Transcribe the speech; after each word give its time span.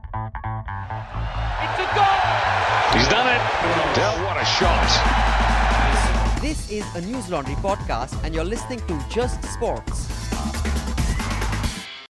It's 0.00 1.78
a 1.78 1.88
goal! 1.94 2.20
He's 2.96 3.08
done 3.08 3.28
it. 3.28 3.42
Del, 3.94 4.24
what 4.24 4.40
a 4.40 4.44
shot. 4.44 4.88
This 6.40 6.70
is 6.70 6.84
a 6.96 7.02
Newslaundry 7.02 7.56
podcast, 7.56 8.16
and 8.24 8.34
you're 8.34 8.44
listening 8.44 8.80
to 8.86 8.98
Just 9.10 9.44
Sports. 9.44 10.08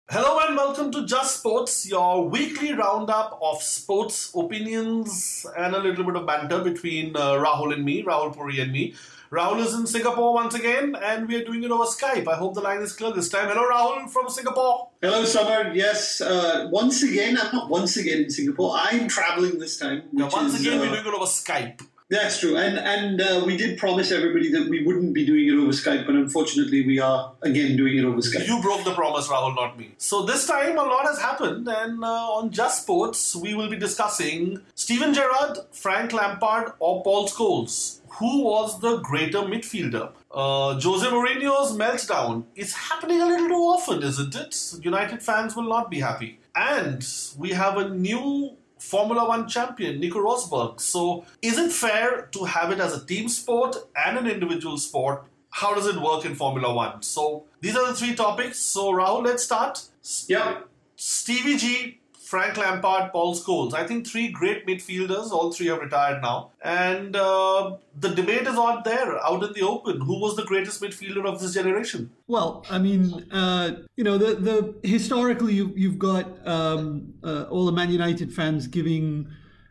Hello 0.10 0.39
and 0.47 0.55
welcome 0.55 0.91
to 0.91 1.05
Just 1.05 1.39
Sports, 1.39 1.89
your 1.89 2.29
weekly 2.29 2.73
roundup 2.73 3.40
of 3.42 3.62
sports 3.63 4.31
opinions 4.35 5.46
and 5.58 5.74
a 5.74 5.79
little 5.79 6.03
bit 6.03 6.15
of 6.15 6.28
banter 6.28 6.63
between 6.63 7.15
uh, 7.15 7.33
Rahul 7.33 7.74
and 7.74 7.83
me, 7.83 8.03
Rahul 8.03 8.35
Puri 8.35 8.60
and 8.60 8.71
me. 8.71 8.94
Rahul 9.32 9.64
is 9.64 9.76
in 9.76 9.86
Singapore 9.86 10.34
once 10.34 10.56
again, 10.56 10.96
and 10.96 11.28
we 11.28 11.36
are 11.36 11.44
doing 11.44 11.64
it 11.64 11.70
over 11.70 11.84
Skype. 11.84 12.28
I 12.28 12.36
hope 12.36 12.56
the 12.56 12.62
line 12.62 12.82
is 12.82 12.94
clear 12.94 13.14
this 13.14 13.29
time. 13.29 13.48
Hello, 13.48 13.62
Rahul 13.70 14.10
from 14.10 14.28
Singapore. 14.28 14.90
Hello, 15.04 15.24
Summer. 15.24 15.72
Yes, 15.72 16.20
uh, 16.20 16.68
once 16.72 17.04
again, 17.04 17.38
I'm 17.40 17.54
not 17.54 17.70
once 17.70 17.96
again 17.96 18.23
in 18.23 18.32
Singapore. 18.32 18.76
I'm 18.76 19.08
traveling 19.08 19.60
this 19.60 19.78
time. 19.78 20.02
Yeah, 20.14 20.30
once 20.34 20.56
is, 20.56 20.62
again, 20.66 20.80
uh, 20.80 20.82
we're 20.82 21.04
doing 21.04 21.06
it 21.06 21.14
over 21.14 21.26
Skype. 21.26 21.80
That's 22.12 22.40
true, 22.40 22.58
and 22.58 22.80
and 22.80 23.22
uh, 23.22 23.44
we 23.45 23.55
did 23.55 23.77
promise 23.77 24.12
everybody 24.12 24.52
that 24.54 24.67
we 24.67 24.84
wouldn't 24.84 25.13
be 25.13 25.23
doing 25.27 25.48
it 25.48 25.54
over 25.54 25.72
Skype, 25.72 26.08
but 26.08 26.16
unfortunately, 26.16 26.84
we 26.84 27.00
are 27.00 27.34
again 27.44 27.77
doing 27.77 28.00
it 28.00 28.04
over 28.04 28.17
Skype. 28.17 28.48
You 28.48 28.59
broke 28.63 28.84
the 28.84 28.95
promise, 28.95 29.27
Rahul, 29.27 29.55
not 29.55 29.77
me. 29.77 29.94
So 30.00 30.23
this 30.26 30.48
time, 30.48 30.76
a 30.80 30.84
lot 30.84 31.05
has 31.05 31.20
happened, 31.20 31.67
and 31.67 32.03
uh, 32.03 32.08
on 32.08 32.50
Just 32.50 32.81
Sports, 32.81 33.36
we 33.36 33.53
will 33.53 33.70
be 33.70 33.77
discussing 33.77 34.59
Steven 34.73 35.14
Gerrard, 35.14 35.59
Frank 35.72 36.12
Lampard, 36.12 36.73
or 36.80 37.03
Paul 37.03 37.27
Scholes. 37.27 38.00
Who 38.17 38.44
was 38.44 38.80
the 38.80 38.98
greater 38.98 39.41
midfielder? 39.41 40.12
Uh, 40.31 40.80
Jose 40.80 41.05
Mourinho's 41.05 41.78
meltdown 41.78 42.45
is 42.55 42.73
happening 42.73 43.22
a 43.22 43.26
little 43.28 43.48
too 43.48 43.53
often, 43.53 44.02
isn't 44.02 44.36
it? 44.36 44.84
United 44.84 45.22
fans 45.22 45.55
will 45.55 45.70
not 45.70 45.91
be 45.91 46.00
happy. 46.00 46.39
And 46.55 47.08
we 47.38 47.52
have 47.52 47.78
a 47.78 47.88
new 47.89 48.58
Formula 48.80 49.28
One 49.28 49.48
champion, 49.48 50.00
Nico 50.00 50.20
Rosberg. 50.20 50.80
So, 50.80 51.26
is 51.42 51.58
it 51.58 51.72
fair 51.72 52.30
to 52.31 52.45
have 52.45 52.72
it 52.72 52.80
as 52.80 52.95
a 52.95 53.06
team 53.06 53.30
sport 53.30 53.76
and 53.95 54.17
an 54.17 54.28
individual 54.28 54.78
sport? 54.78 55.26
How 55.52 55.73
does 55.76 55.88
it 55.88 56.02
work 56.02 56.26
in 56.26 56.36
Formula 56.36 56.73
One? 56.73 57.02
So, 57.02 57.45
these 57.62 57.76
are 57.76 57.88
the 57.88 57.94
three 57.94 58.16
topics. 58.16 58.59
So, 58.59 58.92
Rahul, 58.92 59.26
let's 59.26 59.44
start. 59.44 59.84
Yeah. 60.28 60.62
Stevie 60.95 61.58
G, 61.58 61.98
Frank 62.30 62.58
Lampard, 62.58 63.11
Paul 63.11 63.33
Scholes. 63.33 63.73
I 63.73 63.88
think 63.88 64.05
three 64.05 64.27
great 64.27 64.67
midfielders. 64.67 65.31
All 65.31 65.52
three 65.52 65.66
have 65.66 65.80
retired 65.80 66.22
now. 66.22 66.52
And 66.63 67.16
uh, 67.16 67.77
the 67.99 68.09
debate 68.09 68.44
is 68.44 68.55
out 68.55 68.83
there, 68.83 69.17
out 69.25 69.41
in 69.44 69.52
the 69.53 69.63
open. 69.63 70.02
Who 70.02 70.19
was 70.22 70.35
the 70.35 70.44
greatest 70.44 70.80
midfielder 70.80 71.25
of 71.27 71.41
this 71.41 71.55
generation? 71.55 72.11
Well, 72.27 72.63
I 72.69 72.77
mean, 72.77 73.25
uh, 73.31 73.77
you 73.95 74.03
know, 74.03 74.19
the 74.19 74.35
the 74.35 74.75
historically 74.88 75.55
you, 75.55 75.73
you've 75.75 75.97
got 75.97 76.25
um, 76.47 77.16
uh, 77.23 77.45
all 77.50 77.66
the 77.66 77.72
Man 77.72 77.89
United 77.89 78.31
fans 78.31 78.67
giving 78.67 79.27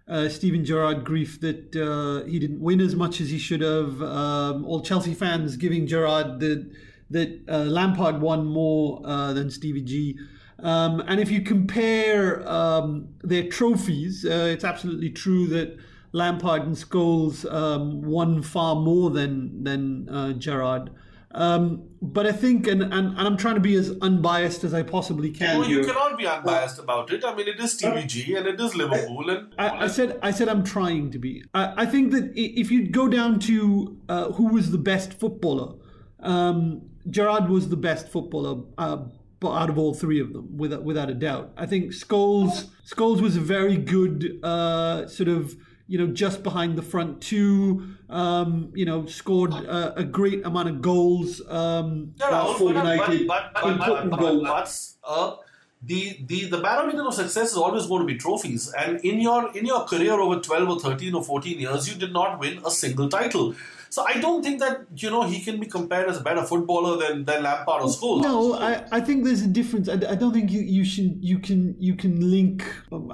uh, 0.08 0.28
Steven 0.28 0.64
Gerrard 0.64 1.04
grief 1.04 1.40
that 1.40 1.76
uh, 1.76 2.28
he 2.28 2.40
didn't 2.40 2.60
win 2.60 2.80
as 2.80 2.96
much 2.96 3.20
as 3.20 3.30
he 3.30 3.38
should 3.38 3.60
have. 3.60 4.02
Um, 4.02 4.64
all 4.64 4.80
Chelsea 4.80 5.14
fans 5.14 5.56
giving 5.56 5.86
Gerrard 5.86 6.40
the 6.40 6.68
that 7.10 7.40
uh, 7.48 7.58
Lampard 7.58 8.20
won 8.20 8.46
more 8.46 9.00
uh, 9.04 9.32
than 9.32 9.48
Stevie 9.48 9.82
G. 9.82 10.18
Um, 10.60 11.00
and 11.06 11.20
if 11.20 11.30
you 11.30 11.42
compare 11.42 12.46
um, 12.48 13.08
their 13.22 13.48
trophies, 13.48 14.24
uh, 14.24 14.50
it's 14.52 14.64
absolutely 14.64 15.10
true 15.10 15.46
that 15.48 15.78
Lampard 16.12 16.62
and 16.62 16.74
Scholes 16.74 17.50
um, 17.52 18.02
won 18.02 18.42
far 18.42 18.74
more 18.74 19.10
than 19.10 19.62
than 19.62 20.08
uh, 20.08 20.32
Gerrard. 20.32 20.90
Um, 21.32 21.84
but 22.00 22.26
I 22.26 22.32
think, 22.32 22.66
and, 22.66 22.82
and, 22.82 22.92
and 22.92 23.20
I'm 23.20 23.36
trying 23.36 23.56
to 23.56 23.60
be 23.60 23.74
as 23.74 23.92
unbiased 24.00 24.64
as 24.64 24.72
I 24.72 24.82
possibly 24.82 25.30
can. 25.30 25.58
Well, 25.58 25.68
you 25.68 25.82
here. 25.82 25.92
cannot 25.92 26.16
be 26.16 26.26
unbiased 26.26 26.78
about 26.78 27.12
it. 27.12 27.22
I 27.22 27.34
mean, 27.34 27.46
it 27.46 27.60
is 27.60 27.72
Stevie 27.72 28.06
G 28.06 28.34
and 28.34 28.46
it 28.46 28.58
is 28.58 28.74
Liverpool. 28.74 29.28
And 29.28 29.54
I, 29.58 29.84
I 29.84 29.86
said 29.88 30.18
I 30.22 30.30
said 30.30 30.48
I'm 30.48 30.64
trying 30.64 31.10
to 31.10 31.18
be. 31.18 31.44
I, 31.54 31.82
I 31.82 31.86
think 31.86 32.12
that 32.12 32.32
if 32.34 32.70
you 32.70 32.88
go 32.88 33.08
down 33.08 33.38
to 33.40 33.98
uh, 34.08 34.32
who 34.32 34.46
was 34.48 34.70
the 34.70 34.78
best 34.78 35.12
footballer, 35.12 35.74
um, 36.20 36.82
Gerrard 37.10 37.48
was 37.48 37.68
the 37.68 37.76
best 37.76 38.08
footballer. 38.08 38.64
Uh, 38.78 38.96
but 38.96 39.17
out 39.44 39.70
of 39.70 39.78
all 39.78 39.94
three 39.94 40.20
of 40.20 40.32
them, 40.32 40.56
without 40.56 40.82
without 40.82 41.08
a 41.10 41.14
doubt, 41.14 41.52
I 41.56 41.66
think 41.66 41.92
Scholes 41.92 42.68
Scholes 42.86 43.20
was 43.20 43.36
a 43.36 43.40
very 43.40 43.76
good 43.76 44.40
uh, 44.42 45.06
sort 45.06 45.28
of 45.28 45.56
you 45.86 45.98
know 45.98 46.08
just 46.08 46.42
behind 46.42 46.76
the 46.76 46.82
front 46.82 47.20
two. 47.20 47.94
Um, 48.10 48.72
you 48.74 48.86
know, 48.86 49.04
scored 49.04 49.52
uh, 49.52 49.92
a 49.94 50.02
great 50.02 50.46
amount 50.46 50.68
of 50.70 50.80
goals. 50.80 51.42
Um, 51.46 52.14
Yeah, 52.18 52.30
Rahul, 52.30 52.56
for 52.56 52.72
but- 52.72 52.76
United, 52.84 53.26
but, 53.28 53.52
but, 53.52 53.62
but, 53.62 53.70
important 53.72 54.10
but, 54.12 54.20
goal. 54.20 54.42
but, 54.44 54.80
uh, 55.04 55.36
the, 55.82 56.18
the 56.26 56.46
the 56.46 56.58
barometer 56.58 57.02
of 57.06 57.12
success 57.14 57.52
is 57.52 57.56
always 57.58 57.86
going 57.86 58.00
to 58.00 58.06
be 58.06 58.16
trophies. 58.16 58.72
And 58.72 58.98
in 59.04 59.20
your 59.20 59.54
in 59.56 59.66
your 59.66 59.84
career 59.84 60.14
over 60.14 60.40
twelve 60.40 60.68
or 60.70 60.80
thirteen 60.80 61.14
or 61.14 61.22
fourteen 61.22 61.60
years, 61.60 61.86
you 61.88 61.96
did 61.96 62.12
not 62.14 62.40
win 62.40 62.60
a 62.66 62.70
single 62.70 63.08
title. 63.10 63.54
So 63.90 64.04
I 64.06 64.20
don't 64.20 64.42
think 64.42 64.60
that 64.60 64.86
you 64.94 65.10
know 65.10 65.22
he 65.22 65.40
can 65.40 65.58
be 65.60 65.66
compared 65.66 66.08
as 66.08 66.18
a 66.18 66.22
better 66.22 66.44
footballer 66.44 66.98
than, 66.98 67.24
than 67.24 67.42
Lampard 67.42 67.82
or 67.82 67.88
Scholes. 67.88 68.22
No, 68.22 68.54
I, 68.54 68.84
I 68.92 69.00
think 69.00 69.24
there's 69.24 69.42
a 69.42 69.46
difference. 69.46 69.88
I, 69.88 69.94
I 69.94 70.14
don't 70.14 70.32
think 70.32 70.50
you, 70.50 70.60
you 70.60 70.84
should 70.84 71.18
you 71.22 71.38
can 71.38 71.74
you 71.78 71.94
can 71.94 72.30
link 72.30 72.64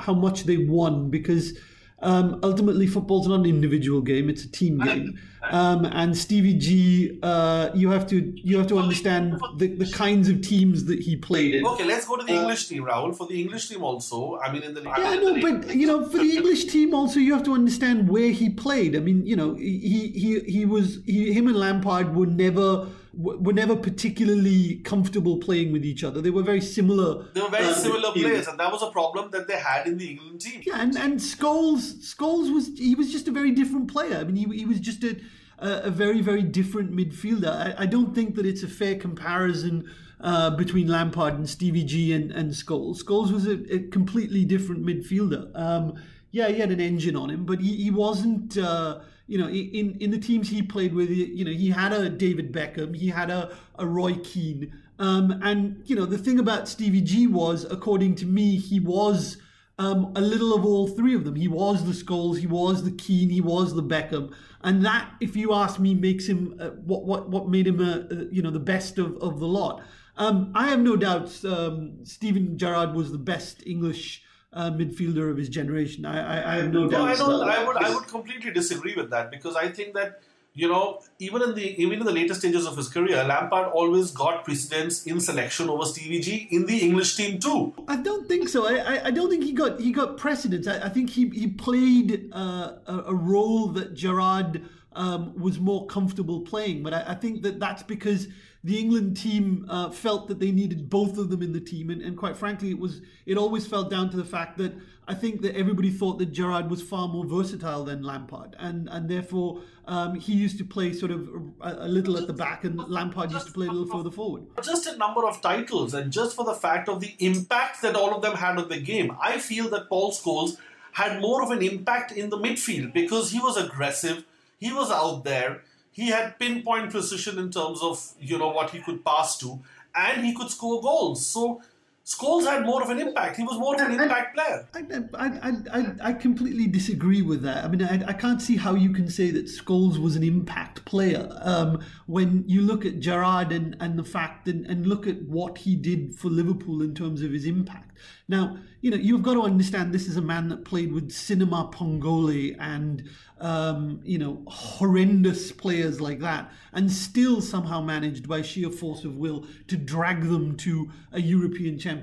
how 0.01 0.15
much 0.15 0.45
they 0.45 0.59
won 0.59 1.11
because 1.11 1.59
um, 2.05 2.39
ultimately 2.43 2.87
football's 2.87 3.27
not 3.27 3.41
an 3.41 3.47
individual 3.47 4.01
game; 4.01 4.29
it's 4.29 4.45
a 4.45 4.51
team 4.51 4.79
game. 4.79 5.19
Um, 5.51 5.85
and 5.85 6.17
Stevie 6.17 6.55
G, 6.55 7.19
uh, 7.23 7.71
you 7.75 7.91
have 7.91 8.07
to 8.09 8.33
you 8.37 8.57
have 8.59 8.67
to 8.69 8.79
understand 8.79 9.39
the, 9.57 9.69
the 9.69 9.91
kinds 9.91 10.29
of 10.29 10.41
teams 10.41 10.85
that 10.87 11.01
he 11.01 11.17
played 11.17 11.55
in. 11.55 11.67
Okay, 11.67 11.85
let's 11.85 12.07
go 12.07 12.17
to 12.17 12.25
the 12.25 12.33
English 12.33 12.69
team, 12.69 12.85
Rahul. 12.85 13.15
For 13.15 13.27
the 13.27 13.41
English 13.41 13.69
team 13.69 13.83
also, 13.83 14.39
I 14.39 14.53
mean, 14.53 14.63
in 14.63 14.75
the 14.75 14.83
Yeah, 14.83 15.15
no, 15.17 15.41
but 15.41 15.75
you 15.75 15.87
know, 15.87 16.05
for 16.09 16.19
the 16.19 16.37
English 16.37 16.67
team 16.67 16.95
also, 16.95 17.21
you 17.21 17.33
have 17.35 17.43
to 17.45 17.53
understand 17.53 18.09
where 18.09 18.31
he 18.31 18.49
played. 18.51 18.97
I 18.97 19.01
mean, 19.01 19.27
you 19.27 19.37
know, 19.37 19.55
he 19.55 20.09
he 20.09 20.41
he 20.41 20.65
was 20.65 21.01
he, 21.05 21.33
him 21.33 21.49
and 21.49 21.57
Lampard 21.57 22.15
were 22.15 22.27
never 22.27 22.87
were 23.17 23.53
never 23.53 23.77
particularly 23.77 24.77
comfortable 24.85 25.39
playing 25.39 25.73
with 25.73 25.85
each 25.85 26.03
other. 26.05 26.21
They 26.21 26.31
were 26.31 26.43
very 26.43 26.61
similar. 26.61 27.25
they 27.35 27.41
were 27.41 27.49
very 27.49 27.67
Uh, 27.67 27.75
similar 27.75 28.13
players, 28.13 28.47
and 28.49 28.59
that 28.59 28.71
was 28.73 28.83
a 28.83 28.91
problem 28.91 29.31
that 29.33 29.47
they 29.49 29.59
had 29.59 29.87
in 29.87 29.99
the 29.99 30.11
England 30.13 30.41
team. 30.41 30.61
Yeah, 30.67 30.81
and 30.83 30.97
and 30.97 31.21
Scholes 31.21 31.85
Scholes 32.15 32.53
was 32.55 32.71
he 32.79 32.95
was 32.95 33.13
just 33.13 33.29
a 33.29 33.31
very 33.33 33.51
different 33.53 33.87
player. 33.93 34.17
I 34.19 34.25
mean, 34.25 34.37
he, 34.37 34.59
he 34.59 34.65
was 34.67 34.81
just 34.81 35.05
a 35.05 35.17
a, 35.59 35.71
a 35.85 35.91
very 35.91 36.21
very 36.21 36.43
different 36.43 36.93
midfielder. 36.93 37.53
I, 37.67 37.75
I 37.85 37.87
don't 37.87 38.15
think 38.15 38.35
that 38.37 38.47
it's 38.47 38.63
a 38.63 38.69
fair 38.69 38.95
comparison 38.97 39.89
uh, 40.21 40.51
between 40.51 40.87
Lampard 40.89 41.35
and 41.35 41.49
Stevie 41.49 41.85
G 41.85 42.13
and 42.13 42.31
and 42.33 42.51
Scholes. 42.53 43.03
Scholes 43.05 43.31
was 43.33 43.47
a, 43.47 43.57
a 43.75 43.79
completely 43.91 44.45
different 44.45 44.85
midfielder. 44.85 45.51
Um, 45.55 45.95
yeah, 46.35 46.49
he 46.49 46.59
had 46.59 46.73
an 46.73 46.81
engine 46.81 47.15
on 47.15 47.31
him, 47.31 47.45
but 47.47 47.61
he 47.61 47.77
he 47.77 47.91
wasn't. 47.91 48.59
Uh, 48.59 49.01
you 49.27 49.39
know, 49.39 49.49
in 49.49 49.97
in 50.01 50.11
the 50.11 50.19
teams 50.19 50.51
he 50.51 50.61
played 50.61 50.93
with, 50.93 51.09
you 51.09 51.47
know, 51.47 51.51
he 51.51 51.71
had 51.71 51.93
a 51.93 52.11
David 52.11 52.53
Beckham, 52.53 52.95
he 52.95 53.09
had 53.09 53.31
a, 53.31 53.57
a 53.79 53.87
Roy 53.87 54.17
Keane, 54.17 54.71
um, 54.99 55.41
and 55.43 55.81
you 55.87 55.97
know, 55.97 56.05
the 56.05 56.19
thing 56.19 56.39
about 56.39 56.69
Stevie 56.69 57.01
G 57.01 57.27
was, 57.27 57.65
according 57.65 58.17
to 58.17 58.27
me, 58.27 58.57
he 58.57 58.81
was 58.81 59.39
um, 59.79 60.13
a 60.15 60.21
little 60.21 60.55
of 60.55 60.67
all 60.67 60.89
three 60.89 61.15
of 61.15 61.25
them. 61.25 61.37
He 61.37 61.49
was 61.49 61.85
the 61.85 61.93
Scholes, 61.93 62.39
he 62.39 62.47
was 62.47 62.85
the 62.85 62.91
Keane, 62.91 63.31
he 63.31 63.41
was 63.41 63.75
the 63.75 63.83
Beckham, 63.83 64.35
and 64.63 64.85
that, 64.85 65.11
if 65.21 65.37
you 65.37 65.55
ask 65.55 65.79
me, 65.79 65.95
makes 65.95 66.27
him 66.27 66.57
uh, 66.61 66.71
what 66.71 67.05
what 67.05 67.31
what 67.31 67.49
made 67.49 67.67
him 67.69 67.81
a, 67.81 68.07
uh, 68.11 68.25
you 68.31 68.43
know 68.43 68.51
the 68.51 68.59
best 68.59 68.99
of, 68.99 69.17
of 69.23 69.39
the 69.39 69.47
lot. 69.47 69.83
Um, 70.17 70.51
I 70.55 70.69
have 70.69 70.81
no 70.81 70.97
doubts. 70.97 71.45
Um, 71.45 72.05
Steven 72.05 72.59
Gerrard 72.59 72.93
was 72.93 73.11
the 73.11 73.19
best 73.19 73.67
English 73.67 74.24
uh, 74.55 74.71
midfielder 74.71 75.31
of 75.31 75.37
his 75.37 75.49
generation. 75.49 76.07
I, 76.07 76.19
I, 76.21 76.53
I 76.53 76.57
have 76.57 76.73
no 76.73 76.89
doubt. 76.89 76.99
No, 76.99 77.05
I 77.05 77.17
don't. 77.17 77.49
I 77.49 77.65
would. 77.65 77.77
I 77.77 77.95
would 77.95 78.07
completely 78.07 78.51
disagree 78.51 78.95
with 78.95 79.11
that 79.11 79.31
because 79.31 79.57
I 79.57 79.69
think 79.69 79.95
that 79.95 80.21
you 80.55 80.69
know 80.69 81.03
even 81.19 81.43
in 81.43 81.55
the 81.55 81.83
even 81.83 81.99
in 81.99 82.07
the 82.07 82.13
later 82.13 82.35
stages 82.35 82.67
of 82.67 82.77
his 82.77 82.89
career, 82.89 83.23
Lampard 83.25 83.69
always 83.73 84.13
got 84.13 84.45
precedence 84.45 85.05
in 85.07 85.21
selection 85.21 85.69
over 85.69 85.85
Stevie 85.85 86.21
G 86.21 86.49
in 86.51 86.67
the 86.67 86.79
English 86.79 87.17
team 87.17 87.39
too. 87.39 87.75
I 87.89 87.97
don't 87.97 88.29
think 88.29 88.49
so. 88.49 88.67
I, 88.67 88.95
I, 88.95 89.07
I 89.07 89.11
don't 89.11 89.29
think 89.29 89.45
he 89.45 89.53
got 89.53 89.81
he 89.81 89.93
got 89.93 90.17
precedence. 90.17 90.67
I, 90.69 90.87
I 90.87 90.89
think 90.89 91.11
he 91.11 91.29
he 91.31 91.49
played 91.49 92.31
uh, 92.33 92.75
a, 92.87 93.05
a 93.09 93.15
role 93.15 93.69
that 93.69 93.95
Gerrard 93.95 94.63
um, 94.95 95.39
was 95.41 95.59
more 95.59 95.87
comfortable 95.87 96.41
playing. 96.41 96.83
But 96.83 96.95
I, 96.95 97.05
I 97.09 97.15
think 97.15 97.43
that 97.43 97.61
that's 97.61 97.83
because 97.83 98.29
the 98.63 98.79
England 98.79 99.17
team 99.17 99.67
uh, 99.69 99.91
felt 99.91 100.29
that 100.29 100.41
they 100.41 100.51
needed 100.51 100.89
both 100.89 101.19
of 101.19 101.29
them 101.29 101.43
in 101.43 101.53
the 101.53 101.61
team, 101.61 101.91
and, 101.91 102.01
and 102.01 102.17
quite 102.17 102.37
frankly, 102.37 102.71
it 102.71 102.79
was 102.79 103.03
it 103.27 103.37
always 103.37 103.67
fell 103.67 103.85
down 103.85 104.11
to 104.11 104.17
the 104.17 104.25
fact 104.25 104.57
that 104.59 104.73
I 105.07 105.15
think 105.15 105.43
that 105.43 105.55
everybody 105.55 105.91
thought 105.91 106.19
that 106.19 106.33
Gerrard 106.33 106.71
was 106.71 106.81
far 106.81 107.07
more 107.07 107.27
versatile 107.27 107.85
than 107.85 108.03
Lampard, 108.03 108.57
and 108.59 108.89
and 108.91 109.09
therefore 109.09 109.61
um, 109.87 110.15
he 110.15 110.33
used 110.33 110.57
to 110.59 110.65
play 110.65 110.95
sort 110.95 111.11
of 111.11 111.29
a, 111.61 111.75
a 111.81 111.89
little 111.89 112.17
at 112.17 112.27
the 112.27 112.33
back, 112.33 112.65
and 112.65 112.79
Lampard 112.89 113.31
used 113.31 113.47
to 113.47 113.53
play 113.53 113.67
a 113.67 113.71
little 113.71 113.87
further 113.87 114.11
forward. 114.11 114.45
Just 114.63 114.87
a 114.87 114.97
number 114.97 115.27
of 115.27 115.43
titles, 115.43 115.93
and 115.93 116.11
just 116.11 116.35
for 116.35 116.45
the 116.45 116.55
fact 116.55 116.89
of 116.89 117.01
the 117.01 117.15
impact 117.19 117.83
that 117.83 117.95
all 117.95 118.15
of 118.15 118.23
them 118.23 118.35
had 118.37 118.57
on 118.57 118.69
the 118.69 118.81
game, 118.81 119.15
I 119.21 119.39
feel 119.39 119.69
that 119.71 119.91
Paul 119.91 120.13
Scholes 120.13 120.57
had 120.93 121.21
more 121.21 121.43
of 121.43 121.51
an 121.51 121.61
impact 121.61 122.13
in 122.13 122.31
the 122.31 122.39
midfield 122.39 122.95
because 122.95 123.33
he 123.33 123.41
was 123.41 123.57
aggressive, 123.57 124.25
he 124.59 124.73
was 124.73 124.91
out 124.91 125.25
there, 125.25 125.63
he 125.93 126.09
had 126.09 126.39
pinpoint 126.39 126.91
precision 126.91 127.39
in 127.39 127.51
terms 127.51 127.81
of 127.83 128.13
you 128.21 128.39
know 128.39 128.51
what 128.51 128.71
he 128.71 128.81
could 128.81 129.05
pass 129.05 129.39
to, 129.39 129.61
and 129.95 130.25
he 130.25 130.35
could 130.35 130.51
score 130.51 130.81
goals. 130.81 131.27
So 131.27 131.63
Scholes 132.05 132.45
had 132.45 132.67
more 132.67 132.83
of 132.83 132.91
an 132.91 133.01
impact. 133.01 133.37
He 133.37 133.45
was 133.45 133.59
more 133.59 133.75
of 133.75 133.81
an 133.81 133.99
impact 133.99 134.37
player. 134.37 134.69
I, 134.75 134.83
I, 135.15 135.53
I, 135.73 135.95
I 136.03 136.13
completely 136.13 136.67
disagree 136.67 137.23
with 137.23 137.41
that. 137.43 137.65
I 137.65 137.69
mean, 137.69 137.83
I, 137.83 138.09
I 138.09 138.13
can't 138.13 138.43
see 138.43 138.57
how 138.57 138.75
you 138.75 138.93
can 138.93 139.09
say 139.09 139.31
that 139.31 139.47
Scholes 139.47 139.97
was 139.97 140.15
an 140.15 140.23
impact 140.23 140.85
player 140.85 141.27
um, 141.41 141.83
when 142.07 142.45
you 142.47 142.61
look 142.61 142.85
at 142.85 143.01
Gerrard 143.01 143.53
and, 143.53 143.75
and 143.81 143.99
the 143.99 144.05
fact 144.05 144.49
and, 144.49 144.67
and 144.67 144.87
look 144.87 145.07
at 145.07 145.23
what 145.23 145.57
he 145.57 145.77
did 145.77 146.15
for 146.15 146.29
Liverpool 146.29 146.83
in 146.83 146.95
terms 146.95 147.23
of 147.23 147.33
his 147.33 147.47
impact. 147.47 147.93
Now, 148.29 148.59
you 148.83 148.91
know, 148.91 148.99
you've 148.99 149.23
got 149.23 149.35
to 149.35 149.43
understand 149.43 149.95
this 149.95 150.07
is 150.07 150.19
a 150.19 150.23
man 150.23 150.49
that 150.49 150.67
played 150.67 150.93
with 150.93 151.11
Sinama 151.11 151.73
Pongolle 151.73 152.55
and, 152.59 153.09
um, 153.41 154.01
you 154.05 154.19
know, 154.19 154.43
horrendous 154.47 155.53
players 155.53 156.03
like 156.03 156.21
that, 156.21 156.51
and 156.73 156.93
still 156.93 157.41
somehow 157.41 157.81
managed 157.81 158.29
by 158.29 158.43
sheer 158.43 158.71
force 158.71 159.05
of 159.05 159.17
will 159.17 159.47
to 159.69 159.79
drag 159.79 160.25
them 160.25 160.55
to 160.59 160.91
a 161.13 161.21
European 161.21 161.79
Championship 161.79 161.94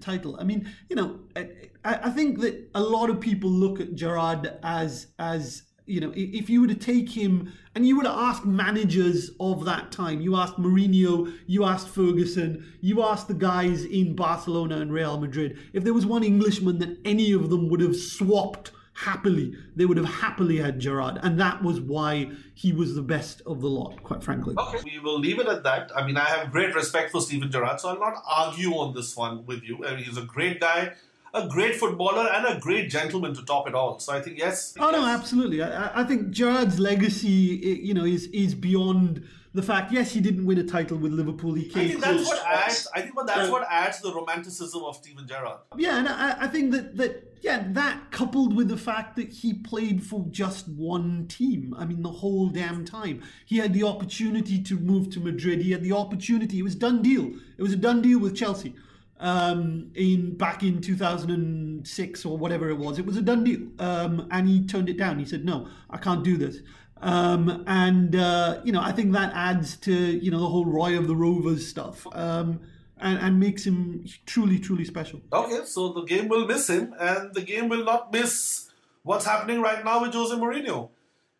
title. 0.00 0.36
I 0.40 0.44
mean, 0.44 0.70
you 0.88 0.96
know, 0.96 1.20
I, 1.36 1.48
I 1.84 2.10
think 2.10 2.40
that 2.40 2.68
a 2.74 2.82
lot 2.82 3.10
of 3.10 3.20
people 3.20 3.50
look 3.50 3.80
at 3.80 3.94
Gerrard 3.94 4.52
as 4.62 5.08
as 5.18 5.62
you 5.88 6.00
know, 6.00 6.12
if 6.14 6.50
you 6.50 6.60
were 6.60 6.66
to 6.66 6.74
take 6.74 7.08
him 7.08 7.52
and 7.74 7.86
you 7.86 7.96
were 7.96 8.02
to 8.02 8.10
ask 8.10 8.44
managers 8.44 9.30
of 9.40 9.64
that 9.64 9.90
time, 9.90 10.20
you 10.20 10.36
asked 10.36 10.56
Mourinho, 10.56 11.34
you 11.46 11.64
asked 11.64 11.88
Ferguson, 11.88 12.74
you 12.82 13.02
asked 13.02 13.26
the 13.26 13.34
guys 13.34 13.84
in 13.86 14.14
Barcelona 14.14 14.80
and 14.80 14.92
Real 14.92 15.18
Madrid, 15.18 15.58
if 15.72 15.84
there 15.84 15.94
was 15.94 16.04
one 16.04 16.22
Englishman 16.22 16.78
that 16.80 16.98
any 17.06 17.32
of 17.32 17.48
them 17.48 17.70
would 17.70 17.80
have 17.80 17.96
swapped 17.96 18.70
happily, 19.04 19.54
they 19.76 19.84
would 19.84 19.96
have 19.96 20.06
happily 20.06 20.58
had 20.58 20.78
Gerrard. 20.80 21.18
And 21.22 21.38
that 21.40 21.62
was 21.62 21.80
why 21.80 22.30
he 22.54 22.72
was 22.72 22.94
the 22.94 23.02
best 23.02 23.42
of 23.46 23.60
the 23.60 23.68
lot, 23.68 24.02
quite 24.02 24.22
frankly. 24.22 24.54
Okay, 24.58 24.78
we 24.84 24.98
will 24.98 25.18
leave 25.18 25.38
it 25.38 25.46
at 25.46 25.62
that. 25.64 25.90
I 25.94 26.06
mean, 26.06 26.16
I 26.16 26.24
have 26.24 26.50
great 26.50 26.74
respect 26.74 27.10
for 27.12 27.20
Steven 27.20 27.50
Gerrard, 27.50 27.80
so 27.80 27.90
I'll 27.90 28.00
not 28.00 28.22
argue 28.26 28.72
on 28.72 28.94
this 28.94 29.16
one 29.16 29.46
with 29.46 29.62
you. 29.62 29.84
I 29.84 29.94
mean, 29.94 30.04
he's 30.04 30.18
a 30.18 30.22
great 30.24 30.60
guy 30.60 30.92
a 31.34 31.46
great 31.46 31.76
footballer 31.76 32.26
and 32.32 32.46
a 32.46 32.58
great 32.58 32.88
gentleman 32.90 33.34
to 33.34 33.44
top 33.44 33.68
it 33.68 33.74
all. 33.74 33.98
So 33.98 34.12
I 34.12 34.20
think 34.20 34.38
yes. 34.38 34.74
Oh 34.78 34.90
yes. 34.90 35.00
no, 35.00 35.06
absolutely. 35.06 35.62
I, 35.62 36.00
I 36.00 36.04
think 36.04 36.30
Gerrard's 36.30 36.78
legacy, 36.78 37.28
you 37.28 37.94
know, 37.94 38.04
is 38.04 38.26
is 38.28 38.54
beyond 38.54 39.26
the 39.54 39.62
fact. 39.62 39.92
Yes, 39.92 40.12
he 40.12 40.20
didn't 40.20 40.46
win 40.46 40.58
a 40.58 40.64
title 40.64 40.98
with 40.98 41.12
Liverpool. 41.12 41.54
He 41.54 41.64
came 41.68 41.84
I 41.84 41.88
think 41.88 42.00
that's 42.00 42.26
what 42.26 42.46
adds. 42.46 42.88
I 42.94 43.00
think 43.00 43.14
that's 43.26 43.50
what 43.50 43.66
adds 43.70 44.00
the 44.00 44.12
romanticism 44.12 44.82
of 44.82 44.96
Steven 44.96 45.26
Gerrard. 45.26 45.58
Yeah, 45.76 45.98
and 45.98 46.08
I, 46.08 46.44
I 46.44 46.46
think 46.48 46.72
that 46.72 46.96
that 46.96 47.36
yeah, 47.40 47.64
that 47.68 48.10
coupled 48.10 48.54
with 48.54 48.68
the 48.68 48.76
fact 48.76 49.16
that 49.16 49.32
he 49.32 49.54
played 49.54 50.04
for 50.04 50.26
just 50.30 50.68
one 50.68 51.26
team. 51.28 51.74
I 51.78 51.84
mean, 51.84 52.02
the 52.02 52.10
whole 52.10 52.48
damn 52.48 52.84
time. 52.84 53.22
He 53.46 53.58
had 53.58 53.72
the 53.72 53.84
opportunity 53.84 54.62
to 54.62 54.78
move 54.78 55.10
to 55.10 55.20
Madrid. 55.20 55.62
He 55.62 55.72
had 55.72 55.82
the 55.82 55.92
opportunity. 55.92 56.58
It 56.58 56.62
was 56.62 56.74
done 56.74 57.02
deal. 57.02 57.32
It 57.56 57.62
was 57.62 57.72
a 57.72 57.76
done 57.76 58.02
deal 58.02 58.18
with 58.18 58.36
Chelsea 58.36 58.74
um, 59.20 59.90
in 59.94 60.36
back 60.36 60.62
in 60.62 60.80
2006 60.80 62.24
or 62.24 62.38
whatever 62.38 62.68
it 62.70 62.78
was. 62.78 62.98
It 62.98 63.06
was 63.06 63.16
a 63.16 63.22
done 63.22 63.44
deal, 63.44 63.60
um, 63.78 64.28
and 64.30 64.48
he 64.48 64.66
turned 64.66 64.88
it 64.88 64.96
down. 64.96 65.18
He 65.18 65.24
said, 65.24 65.44
"No, 65.44 65.68
I 65.90 65.96
can't 65.96 66.22
do 66.22 66.36
this." 66.36 66.58
Um, 67.00 67.64
and 67.66 68.16
uh, 68.16 68.60
you 68.64 68.72
know, 68.72 68.80
I 68.80 68.92
think 68.92 69.12
that 69.12 69.32
adds 69.34 69.76
to 69.78 69.92
you 69.92 70.30
know 70.30 70.40
the 70.40 70.48
whole 70.48 70.66
Roy 70.66 70.98
of 70.98 71.06
the 71.06 71.16
Rovers 71.16 71.66
stuff, 71.66 72.06
um, 72.12 72.60
and, 73.00 73.18
and 73.18 73.40
makes 73.40 73.64
him 73.64 74.04
truly, 74.26 74.58
truly 74.58 74.84
special. 74.84 75.20
Okay, 75.32 75.60
so 75.64 75.92
the 75.92 76.02
game 76.02 76.28
will 76.28 76.46
miss 76.46 76.68
him, 76.68 76.94
and 76.98 77.34
the 77.34 77.42
game 77.42 77.68
will 77.68 77.84
not 77.84 78.12
miss 78.12 78.70
what's 79.02 79.24
happening 79.24 79.60
right 79.60 79.84
now 79.84 80.02
with 80.02 80.12
Jose 80.12 80.34
Mourinho. 80.34 80.90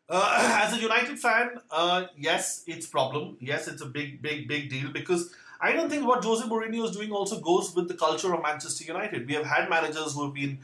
Uh, 0.09 0.61
as 0.65 0.73
a 0.73 0.81
United 0.81 1.19
fan, 1.19 1.51
uh, 1.71 2.05
yes, 2.17 2.65
it's 2.67 2.87
a 2.87 2.91
problem. 2.91 3.37
Yes, 3.41 3.69
it's 3.69 3.83
a 3.83 3.87
big, 3.87 4.23
big, 4.23 4.49
big 4.49 4.71
deal 4.71 4.91
because 4.91 5.35
I 5.61 5.73
don't 5.73 5.91
think 5.91 6.07
what 6.07 6.25
Jose 6.25 6.47
Mourinho 6.49 6.85
is 6.85 6.93
doing 6.93 7.11
also 7.11 7.41
goes 7.41 7.75
with 7.75 7.89
the 7.89 7.95
culture 7.95 8.33
of 8.33 8.43
Manchester 8.43 8.85
United. 8.85 9.27
We 9.27 9.35
have 9.35 9.45
had 9.45 9.69
managers 9.69 10.15
who 10.15 10.25
have 10.25 10.35
been, 10.35 10.61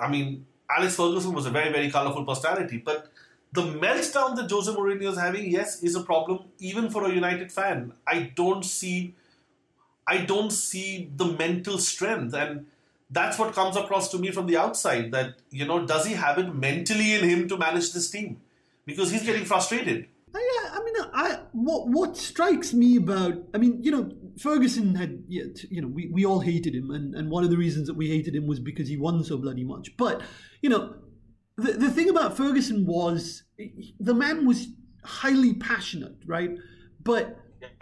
I 0.00 0.08
mean, 0.08 0.46
Alex 0.70 0.94
Ferguson 0.94 1.32
was 1.32 1.46
a 1.46 1.50
very, 1.50 1.72
very 1.72 1.90
colourful 1.90 2.24
personality, 2.24 2.78
but 2.78 3.10
the 3.52 3.62
meltdown 3.62 4.36
that 4.36 4.50
Jose 4.50 4.70
Mourinho 4.70 5.10
is 5.10 5.18
having, 5.18 5.50
yes, 5.50 5.82
is 5.82 5.96
a 5.96 6.02
problem 6.02 6.44
even 6.58 6.90
for 6.90 7.04
a 7.04 7.12
United 7.12 7.50
fan. 7.50 7.92
I 8.06 8.32
don't 8.34 8.64
see, 8.64 9.14
I 10.06 10.18
don't 10.18 10.50
see 10.52 11.10
the 11.16 11.26
mental 11.26 11.78
strength, 11.78 12.34
and 12.34 12.66
that's 13.10 13.38
what 13.38 13.54
comes 13.54 13.76
across 13.76 14.10
to 14.12 14.18
me 14.18 14.30
from 14.30 14.46
the 14.46 14.56
outside. 14.56 15.10
That 15.10 15.34
you 15.50 15.66
know, 15.66 15.84
does 15.84 16.06
he 16.06 16.14
have 16.14 16.38
it 16.38 16.54
mentally 16.54 17.14
in 17.14 17.28
him 17.28 17.48
to 17.48 17.56
manage 17.56 17.92
this 17.92 18.10
team? 18.10 18.40
Because 18.86 19.10
he's 19.10 19.24
getting 19.24 19.44
frustrated. 19.44 20.06
Uh, 20.32 20.38
yeah, 20.38 20.70
I 20.72 20.84
mean, 20.84 20.94
I 21.12 21.38
what 21.52 21.88
what 21.88 22.16
strikes 22.16 22.72
me 22.72 22.96
about, 22.96 23.34
I 23.52 23.58
mean, 23.58 23.82
you 23.82 23.90
know, 23.90 24.12
Ferguson 24.38 24.94
had, 24.94 25.24
you 25.28 25.82
know, 25.82 25.88
we, 25.88 26.06
we 26.06 26.24
all 26.24 26.38
hated 26.38 26.72
him, 26.72 26.92
and, 26.92 27.16
and 27.16 27.30
one 27.30 27.42
of 27.42 27.50
the 27.50 27.56
reasons 27.56 27.88
that 27.88 27.94
we 27.94 28.08
hated 28.08 28.36
him 28.36 28.46
was 28.46 28.60
because 28.60 28.88
he 28.88 28.96
won 28.96 29.24
so 29.24 29.36
bloody 29.36 29.64
much. 29.64 29.96
But 29.96 30.22
you 30.62 30.70
know, 30.70 30.94
the 31.60 31.72
the 31.72 31.90
thing 31.90 32.08
about 32.08 32.36
Ferguson 32.36 32.86
was 32.86 33.44
the 33.98 34.14
man 34.14 34.46
was 34.46 34.68
highly 35.04 35.54
passionate, 35.54 36.16
right? 36.26 36.56
But 37.02 37.38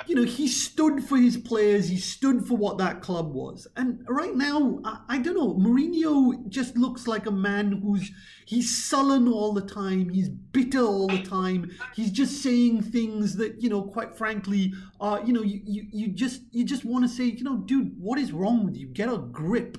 you 0.06 0.14
know, 0.14 0.24
he 0.24 0.48
stood 0.48 1.04
for 1.04 1.16
his 1.16 1.36
players. 1.36 1.88
He 1.88 1.98
stood 1.98 2.46
for 2.46 2.56
what 2.56 2.78
that 2.78 3.00
club 3.00 3.32
was. 3.32 3.66
And 3.76 4.04
right 4.08 4.34
now, 4.34 4.80
I, 4.84 5.00
I, 5.08 5.18
don't 5.18 5.36
know. 5.36 5.54
Mourinho 5.54 6.48
just 6.48 6.76
looks 6.76 7.06
like 7.06 7.26
a 7.26 7.30
man 7.30 7.80
who's 7.82 8.10
he's 8.46 8.84
sullen 8.88 9.28
all 9.28 9.52
the 9.52 9.62
time. 9.62 10.08
He's 10.08 10.28
bitter 10.28 10.82
all 10.82 11.08
the 11.08 11.22
time. 11.22 11.70
He's 11.94 12.10
just 12.10 12.42
saying 12.42 12.82
things 12.82 13.36
that 13.36 13.62
you 13.62 13.68
know, 13.68 13.82
quite 13.82 14.16
frankly, 14.16 14.72
are 15.00 15.22
you 15.24 15.32
know, 15.32 15.42
you 15.42 15.60
you, 15.64 15.86
you 15.92 16.08
just 16.08 16.42
you 16.50 16.64
just 16.64 16.84
want 16.84 17.04
to 17.04 17.08
say, 17.08 17.24
you 17.24 17.44
know, 17.44 17.58
dude, 17.58 17.94
what 18.00 18.18
is 18.18 18.32
wrong 18.32 18.64
with 18.64 18.76
you? 18.76 18.88
Get 18.88 19.08
a 19.08 19.18
grip. 19.18 19.78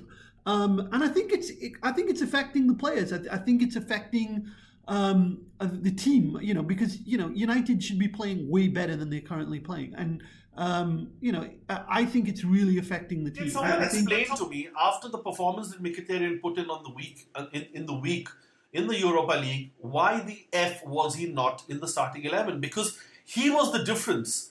Um, 0.50 0.88
and 0.92 1.04
I 1.04 1.08
think 1.08 1.32
it's 1.32 1.50
I 1.82 1.92
think 1.92 2.10
it's 2.10 2.22
affecting 2.22 2.66
the 2.66 2.74
players. 2.74 3.12
I, 3.12 3.20
I 3.30 3.38
think 3.38 3.62
it's 3.62 3.76
affecting 3.76 4.46
um, 4.88 5.42
uh, 5.60 5.68
the 5.70 5.92
team, 5.92 6.38
you 6.42 6.54
know, 6.54 6.62
because 6.62 6.98
you 7.06 7.18
know 7.18 7.28
United 7.28 7.82
should 7.84 7.98
be 7.98 8.08
playing 8.08 8.50
way 8.50 8.66
better 8.68 8.96
than 8.96 9.10
they're 9.10 9.28
currently 9.32 9.60
playing, 9.60 9.94
and 9.96 10.22
um, 10.56 11.10
you 11.20 11.32
know, 11.32 11.48
I 11.68 12.04
think 12.04 12.28
it's 12.28 12.44
really 12.44 12.78
affecting 12.78 13.22
the 13.24 13.30
team. 13.30 13.44
Can 13.44 13.52
someone 13.52 13.72
I, 13.72 13.82
I 13.82 13.84
explain 13.84 14.26
to 14.36 14.48
me 14.48 14.68
after 14.78 15.08
the 15.08 15.18
performance 15.18 15.70
that 15.70 15.82
Mkhitaryan 15.82 16.40
put 16.40 16.58
in 16.58 16.68
on 16.68 16.82
the 16.82 16.90
week 16.90 17.28
uh, 17.36 17.46
in, 17.52 17.66
in 17.72 17.86
the 17.86 17.94
week 17.94 18.28
in 18.72 18.86
the 18.86 18.98
Europa 18.98 19.34
League, 19.34 19.70
why 19.78 20.20
the 20.20 20.46
f 20.52 20.84
was 20.84 21.14
he 21.14 21.26
not 21.26 21.62
in 21.68 21.80
the 21.80 21.88
starting 21.88 22.24
eleven? 22.24 22.60
Because 22.60 22.98
he 23.24 23.50
was 23.50 23.72
the 23.72 23.84
difference. 23.84 24.49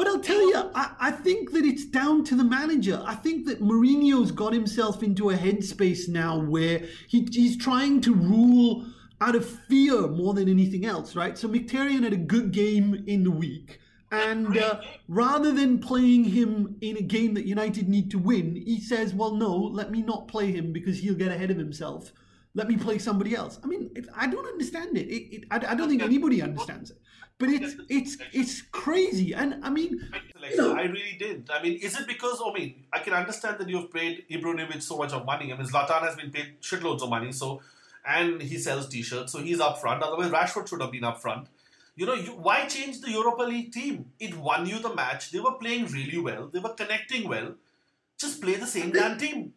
But 0.00 0.08
I'll 0.08 0.18
tell 0.18 0.40
you, 0.40 0.70
I, 0.74 0.92
I, 0.98 1.10
think 1.10 1.52
that 1.52 1.62
it's 1.62 1.84
down 1.84 2.24
to 2.24 2.34
the 2.34 2.42
manager. 2.42 3.02
I 3.04 3.14
think 3.14 3.44
that 3.48 3.60
Mourinho's 3.60 4.30
got 4.32 4.54
himself 4.54 5.02
into 5.02 5.28
a 5.28 5.34
headspace 5.34 6.08
now 6.08 6.40
where 6.40 6.86
he, 7.06 7.28
he's 7.30 7.58
trying 7.58 8.00
to 8.00 8.14
rule 8.14 8.86
out 9.20 9.36
of 9.36 9.44
fear 9.44 10.08
more 10.08 10.32
than 10.32 10.48
anything 10.48 10.86
else, 10.86 11.14
right? 11.14 11.36
So 11.36 11.50
Mkhitaryan 11.50 12.02
had 12.04 12.14
a 12.14 12.16
good 12.16 12.50
game 12.50 13.04
in 13.06 13.24
the 13.24 13.30
week. 13.30 13.78
And 14.10 14.56
uh, 14.56 14.80
rather 15.06 15.52
than 15.52 15.78
playing 15.80 16.24
him 16.24 16.76
in 16.80 16.96
a 16.96 17.02
game 17.02 17.34
that 17.34 17.44
United 17.44 17.86
need 17.86 18.10
to 18.12 18.18
win, 18.18 18.56
he 18.56 18.80
says, 18.80 19.12
well, 19.12 19.34
no, 19.34 19.54
let 19.54 19.90
me 19.90 20.00
not 20.00 20.28
play 20.28 20.50
him 20.50 20.72
because 20.72 20.98
he'll 21.00 21.12
get 21.12 21.30
ahead 21.30 21.50
of 21.50 21.58
himself. 21.58 22.10
Let 22.54 22.68
me 22.68 22.78
play 22.78 22.96
somebody 22.96 23.36
else. 23.36 23.60
I 23.62 23.66
mean, 23.66 23.90
it, 23.94 24.06
I 24.16 24.28
don't 24.28 24.46
understand 24.46 24.96
it. 24.96 25.08
it, 25.08 25.34
it 25.34 25.44
I, 25.50 25.56
I, 25.56 25.74
don't 25.74 25.90
think 25.90 26.02
anybody 26.02 26.40
understands 26.40 26.90
it. 26.90 26.96
But 27.40 27.48
it's 27.48 27.74
it's 27.88 28.16
it's 28.32 28.62
crazy. 28.62 29.34
And 29.34 29.64
I 29.64 29.70
mean, 29.70 29.92
you 30.50 30.56
know, 30.56 30.76
I 30.76 30.82
really 30.82 31.16
didn't. 31.18 31.50
I 31.50 31.60
mean, 31.62 31.78
is 31.80 31.98
it 31.98 32.06
because, 32.06 32.38
I 32.46 32.52
mean, 32.52 32.84
I 32.92 33.00
can 33.00 33.14
understand 33.14 33.58
that 33.58 33.68
you've 33.68 33.92
paid 33.92 34.26
Ibrahimovic 34.30 34.82
so 34.82 34.98
much 34.98 35.12
of 35.12 35.24
money. 35.24 35.52
I 35.52 35.56
mean, 35.56 35.66
Zlatan 35.66 36.02
has 36.02 36.14
been 36.14 36.30
paid 36.30 36.60
shitloads 36.60 37.02
of 37.02 37.08
money. 37.08 37.32
So 37.32 37.62
and 38.06 38.40
he 38.40 38.58
sells 38.58 38.88
t-shirts, 38.88 39.32
so 39.32 39.40
he's 39.40 39.60
up 39.60 39.80
front. 39.80 40.02
Otherwise, 40.02 40.30
Rashford 40.30 40.68
should 40.68 40.80
have 40.80 40.92
been 40.92 41.04
up 41.04 41.20
front. 41.20 41.48
You 41.96 42.06
know, 42.06 42.14
you, 42.14 42.30
why 42.30 42.66
change 42.66 43.00
the 43.00 43.10
Europa 43.10 43.42
League 43.42 43.72
team? 43.72 44.06
It 44.18 44.36
won 44.36 44.66
you 44.66 44.78
the 44.78 44.94
match. 44.94 45.30
They 45.30 45.40
were 45.40 45.52
playing 45.52 45.86
really 45.86 46.18
well. 46.18 46.48
They 46.48 46.58
were 46.58 46.74
connecting 46.74 47.28
well. 47.28 47.54
Just 48.18 48.40
play 48.40 48.56
the 48.56 48.66
same 48.66 48.90
damn 48.90 49.18
team. 49.18 49.52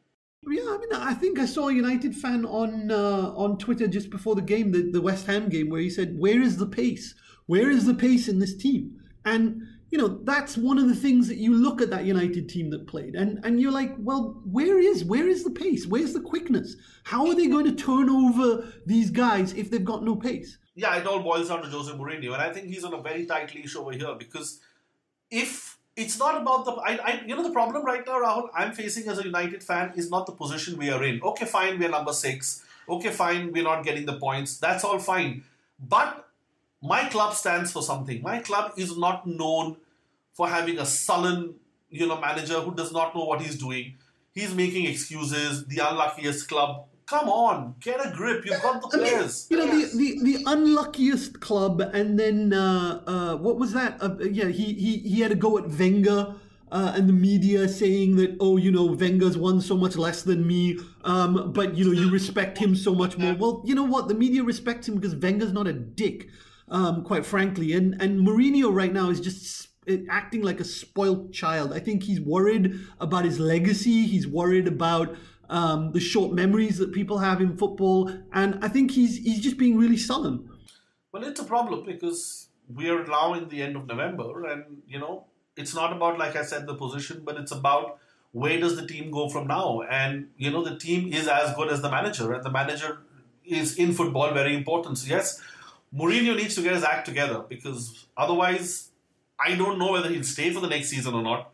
Yeah, 0.46 0.64
I 0.64 0.78
mean, 0.78 0.94
I 0.94 1.14
think 1.14 1.40
I 1.40 1.46
saw 1.46 1.70
a 1.70 1.74
United 1.74 2.16
fan 2.16 2.46
on 2.46 2.92
uh, 2.92 3.32
on 3.36 3.58
Twitter 3.58 3.88
just 3.88 4.10
before 4.10 4.36
the 4.36 4.42
game, 4.42 4.74
the, 4.74 4.92
the 4.92 5.02
West 5.02 5.26
Ham 5.28 5.48
game, 5.48 5.70
where 5.70 5.80
he 5.80 5.90
said, 5.90 6.20
"Where 6.20 6.42
is 6.42 6.58
the 6.58 6.66
pace? 6.66 7.16
Where 7.46 7.70
is 7.70 7.86
the 7.86 7.94
pace 7.94 8.28
in 8.28 8.40
this 8.40 8.56
team?" 8.56 9.00
And 9.26 9.64
you 9.94 10.00
know, 10.00 10.08
that's 10.24 10.58
one 10.58 10.80
of 10.80 10.88
the 10.88 10.96
things 10.96 11.28
that 11.28 11.38
you 11.38 11.54
look 11.54 11.80
at 11.80 11.92
that 11.92 12.06
United 12.06 12.50
team 12.50 12.72
that 12.72 12.88
played, 12.88 13.14
and 13.14 13.40
and 13.46 13.62
you're 13.62 13.72
like, 13.72 13.94
well, 14.00 14.42
where 14.44 14.80
is 14.80 15.06
where 15.06 15.28
is 15.28 15.44
the 15.44 15.52
pace? 15.52 15.86
Where's 15.86 16.14
the 16.14 16.20
quickness? 16.20 16.76
How 17.04 17.28
are 17.28 17.36
they 17.36 17.46
going 17.46 17.66
to 17.66 17.76
turn 17.76 18.10
over 18.10 18.74
these 18.88 19.12
guys 19.12 19.54
if 19.54 19.70
they've 19.70 19.86
got 19.86 20.04
no 20.04 20.16
pace? 20.16 20.58
Yeah, 20.74 20.98
it 20.98 21.06
all 21.06 21.20
boils 21.22 21.50
down 21.50 21.62
to 21.62 21.68
Jose 21.68 21.92
Mourinho, 21.92 22.34
and 22.34 22.42
I 22.42 22.52
think 22.52 22.70
he's 22.70 22.84
on 22.84 22.96
a 22.96 23.02
very 23.04 23.28
tight 23.28 23.54
leash 23.54 23.76
over 23.76 23.92
here 23.92 24.16
because 24.18 24.60
if 25.30 25.78
it's 25.96 26.18
not 26.18 26.42
about 26.42 26.66
the, 26.66 26.72
I, 26.72 26.98
I, 26.98 27.24
you 27.28 27.36
know, 27.36 27.44
the 27.44 27.52
problem 27.52 27.86
right 27.86 28.04
now, 28.04 28.14
Rahul, 28.14 28.50
I'm 28.56 28.72
facing 28.72 29.08
as 29.10 29.20
a 29.20 29.24
United 29.24 29.62
fan 29.62 29.94
is 29.96 30.10
not 30.10 30.26
the 30.26 30.32
position 30.32 30.76
we 30.76 30.90
are 30.90 31.04
in. 31.04 31.22
Okay, 31.22 31.46
fine, 31.46 31.78
we're 31.78 31.90
number 31.90 32.14
six. 32.14 32.66
Okay, 32.90 33.12
fine, 33.12 33.52
we're 33.52 33.64
not 33.64 33.84
getting 33.84 34.08
the 34.08 34.18
points. 34.18 34.58
That's 34.58 34.84
all 34.84 34.98
fine, 34.98 35.44
but 35.80 36.28
my 36.84 37.06
club 37.06 37.34
stands 37.34 37.72
for 37.72 37.82
something. 37.82 38.22
My 38.22 38.40
club 38.40 38.74
is 38.78 38.98
not 38.98 39.26
known 39.26 39.78
for 40.34 40.50
having 40.50 40.80
a 40.80 40.86
sullen, 40.86 41.56
you 41.90 42.06
know, 42.06 42.20
manager 42.20 42.60
who 42.60 42.76
does 42.76 42.92
not 42.92 43.16
know 43.16 43.24
what 43.24 43.42
he's 43.42 43.58
doing. 43.58 43.96
He's 44.34 44.54
making 44.54 44.86
excuses. 44.88 45.66
The 45.66 45.80
unluckiest 45.80 46.50
club. 46.50 46.88
Come 47.06 47.30
on, 47.30 47.76
get 47.80 48.06
a 48.06 48.12
grip. 48.12 48.46
You've 48.46 48.62
got 48.62 48.82
the 48.82 48.98
I 48.98 49.02
mean, 49.02 49.10
players. 49.10 49.48
you 49.50 49.58
know, 49.58 49.68
the, 49.68 49.98
the, 49.98 50.24
the 50.24 50.44
unluckiest 50.46 51.40
club, 51.40 51.82
and 51.82 52.18
then 52.18 52.54
uh, 52.54 53.02
uh, 53.06 53.36
what 53.38 53.58
was 53.58 53.74
that? 53.74 54.02
Uh, 54.02 54.18
yeah, 54.20 54.48
he, 54.48 54.74
he, 54.74 54.98
he 54.98 55.22
had 55.22 55.32
a 55.32 55.36
go 55.36 55.58
at 55.58 55.70
Wenger. 55.70 56.36
Uh, 56.72 56.92
and 56.96 57.08
the 57.08 57.14
media 57.14 57.70
saying 57.70 58.16
that, 58.16 58.36
oh, 58.40 58.58
you 58.58 58.72
know, 58.72 58.86
Wenger's 58.86 59.38
won 59.38 59.62
so 59.62 59.78
much 59.78 59.96
less 59.96 60.24
than 60.24 60.48
me, 60.48 60.80
um, 61.04 61.54
but 61.54 61.78
you 61.78 61.86
know, 61.86 61.92
you 61.92 62.10
respect 62.10 62.58
him 62.58 62.76
so 62.76 62.96
much 62.96 63.16
more. 63.16 63.36
Well, 63.36 63.62
you 63.64 63.76
know 63.76 63.84
what? 63.84 64.08
The 64.08 64.16
media 64.16 64.42
respects 64.42 64.88
him 64.88 64.96
because 64.96 65.16
Wenger's 65.16 65.54
not 65.54 65.68
a 65.68 65.74
dick, 65.74 66.30
um, 66.70 67.04
quite 67.04 67.26
frankly. 67.26 67.74
And 67.74 68.02
and 68.02 68.26
Mourinho 68.26 68.74
right 68.74 68.92
now 68.92 69.10
is 69.10 69.20
just 69.20 69.70
acting 70.10 70.42
like 70.42 70.60
a 70.60 70.64
spoiled 70.64 71.34
child. 71.34 71.74
I 71.74 71.80
think 71.80 72.04
he's 72.04 72.22
worried 72.22 72.80
about 73.00 73.26
his 73.26 73.40
legacy. 73.40 74.04
He's 74.04 74.28
worried 74.28 74.68
about 74.68 75.16
um, 75.50 75.92
the 75.92 76.00
short 76.00 76.34
memories 76.34 76.78
that 76.78 76.94
people 76.94 77.18
have 77.20 77.42
in 77.42 77.58
football, 77.58 78.12
and 78.32 78.60
I 78.62 78.68
think 78.68 78.92
he's 78.92 79.18
he's 79.18 79.42
just 79.42 79.58
being 79.58 79.78
really 79.78 79.98
sullen. 79.98 80.50
Well, 81.12 81.24
it's 81.24 81.40
a 81.40 81.46
problem 81.46 81.86
because 81.86 82.50
we 82.74 82.90
are 82.90 83.06
now 83.06 83.34
in 83.34 83.50
the 83.50 83.62
end 83.62 83.76
of 83.76 83.86
November, 83.88 84.46
and 84.46 84.82
you 84.88 85.00
know 85.00 85.26
it's 85.56 85.76
not 85.76 85.94
about 85.94 86.18
like 86.18 86.36
I 86.36 86.44
said 86.44 86.66
the 86.66 86.76
position, 86.76 87.22
but 87.24 87.38
it's 87.38 87.52
about 87.52 88.00
where 88.32 88.60
does 88.60 88.76
the 88.76 88.88
team 88.88 89.12
go 89.12 89.30
from 89.30 89.48
now? 89.48 89.82
And 89.82 90.30
you 90.38 90.50
know 90.50 90.64
the 90.64 90.78
team 90.78 91.14
is 91.14 91.28
as 91.28 91.56
good 91.56 91.70
as 91.70 91.82
the 91.82 91.92
manager, 91.92 92.34
and 92.34 92.44
the 92.44 92.52
manager 92.52 93.00
is 93.46 93.78
in 93.78 93.94
football 93.94 94.34
very 94.34 94.56
important. 94.56 94.98
So 94.98 95.08
yes, 95.08 95.42
Mourinho 95.96 96.36
needs 96.36 96.56
to 96.56 96.62
get 96.62 96.74
his 96.74 96.84
act 96.84 97.06
together 97.06 97.44
because 97.48 98.06
otherwise, 98.18 98.90
I 99.40 99.56
don't 99.56 99.78
know 99.78 99.92
whether 99.92 100.10
he'll 100.10 100.24
stay 100.24 100.52
for 100.52 100.60
the 100.60 100.68
next 100.68 100.90
season 100.90 101.14
or 101.14 101.22
not. 101.22 101.52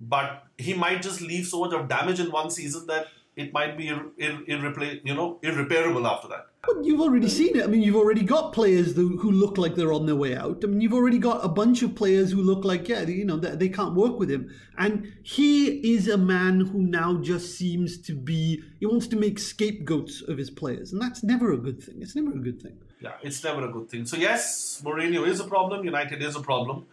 But 0.00 0.44
he 0.56 0.74
might 0.74 1.02
just 1.02 1.20
leave 1.20 1.46
so 1.46 1.60
much 1.60 1.72
of 1.72 1.88
damage 1.88 2.20
in 2.20 2.30
one 2.30 2.50
season 2.50 2.86
that 2.86 3.08
it 3.34 3.52
might 3.52 3.76
be 3.76 3.88
ir- 3.88 4.10
ir- 4.16 4.44
irrepla- 4.48 5.00
you 5.04 5.14
know 5.14 5.38
irreparable 5.42 6.06
after 6.06 6.28
that. 6.28 6.46
But 6.64 6.84
you've 6.84 7.00
already 7.00 7.28
seen 7.28 7.56
it. 7.56 7.64
I 7.64 7.66
mean, 7.68 7.82
you've 7.82 7.96
already 7.96 8.22
got 8.22 8.52
players 8.52 8.94
who, 8.94 9.30
look 9.30 9.58
like 9.58 9.74
they're 9.74 9.92
on 9.92 10.06
their 10.06 10.16
way 10.16 10.36
out. 10.36 10.62
I 10.62 10.66
mean, 10.66 10.80
you've 10.80 10.92
already 10.92 11.18
got 11.18 11.44
a 11.44 11.48
bunch 11.48 11.82
of 11.82 11.94
players 11.94 12.32
who 12.32 12.42
look 12.42 12.64
like, 12.64 12.88
yeah, 12.88 13.02
you 13.02 13.24
know, 13.24 13.36
they 13.36 13.68
can't 13.68 13.94
work 13.94 14.18
with 14.18 14.30
him. 14.30 14.50
And 14.76 15.12
he 15.22 15.94
is 15.94 16.08
a 16.08 16.18
man 16.18 16.60
who 16.60 16.82
now 16.82 17.20
just 17.22 17.56
seems 17.56 17.96
to 18.02 18.14
be, 18.14 18.62
he 18.80 18.86
wants 18.86 19.06
to 19.08 19.16
make 19.16 19.38
scapegoats 19.38 20.20
of 20.22 20.36
his 20.36 20.50
players. 20.50 20.92
And 20.92 21.00
that's 21.00 21.22
never 21.22 21.52
a 21.52 21.56
good 21.56 21.82
thing. 21.82 22.02
It's 22.02 22.16
never 22.16 22.32
a 22.32 22.40
good 22.40 22.60
thing. 22.60 22.76
Yeah, 23.00 23.12
it's 23.22 23.42
never 23.44 23.64
a 23.64 23.68
good 23.68 23.88
thing. 23.88 24.06
So 24.06 24.16
yes, 24.16 24.82
Mourinho 24.84 25.26
is 25.26 25.40
a 25.40 25.44
problem. 25.44 25.84
United 25.84 26.22
is 26.22 26.34
a 26.36 26.40
problem. 26.40 26.86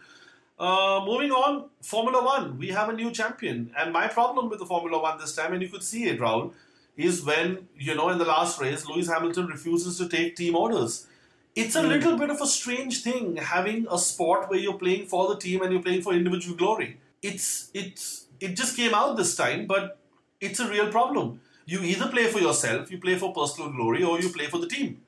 Uh, 0.58 1.02
moving 1.04 1.32
on, 1.32 1.68
Formula 1.82 2.24
One. 2.24 2.58
We 2.58 2.68
have 2.68 2.88
a 2.88 2.92
new 2.92 3.10
champion, 3.10 3.72
and 3.78 3.92
my 3.92 4.08
problem 4.08 4.48
with 4.48 4.58
the 4.58 4.66
Formula 4.66 5.02
One 5.02 5.18
this 5.18 5.34
time, 5.34 5.52
and 5.52 5.62
you 5.62 5.68
could 5.68 5.82
see 5.82 6.04
it, 6.04 6.18
Rahul, 6.18 6.52
is 6.96 7.24
when 7.24 7.68
you 7.76 7.94
know 7.94 8.08
in 8.08 8.18
the 8.18 8.24
last 8.24 8.60
race, 8.60 8.86
Lewis 8.86 9.08
Hamilton 9.08 9.46
refuses 9.46 9.98
to 9.98 10.08
take 10.08 10.36
team 10.36 10.56
orders. 10.56 11.06
It's 11.54 11.74
a 11.74 11.82
little 11.82 12.18
bit 12.18 12.28
of 12.28 12.40
a 12.40 12.46
strange 12.46 13.02
thing 13.02 13.36
having 13.36 13.86
a 13.90 13.98
sport 13.98 14.50
where 14.50 14.58
you're 14.58 14.78
playing 14.78 15.06
for 15.06 15.26
the 15.28 15.36
team 15.36 15.62
and 15.62 15.72
you're 15.72 15.82
playing 15.82 16.02
for 16.02 16.12
individual 16.12 16.56
glory. 16.56 16.98
It's 17.22 17.70
it's 17.74 18.26
it 18.40 18.56
just 18.56 18.76
came 18.76 18.94
out 18.94 19.16
this 19.16 19.34
time, 19.36 19.66
but 19.66 19.98
it's 20.40 20.60
a 20.60 20.68
real 20.68 20.90
problem. 20.90 21.40
You 21.64 21.82
either 21.82 22.08
play 22.08 22.26
for 22.28 22.38
yourself, 22.40 22.90
you 22.90 22.98
play 22.98 23.16
for 23.16 23.32
personal 23.32 23.72
glory, 23.72 24.02
or 24.02 24.20
you 24.20 24.28
play 24.28 24.46
for 24.46 24.58
the 24.58 24.68
team. 24.68 25.00